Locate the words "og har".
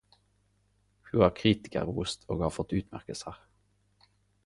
2.35-2.53